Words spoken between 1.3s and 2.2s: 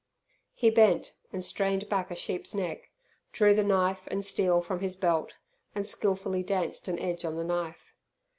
and strained back a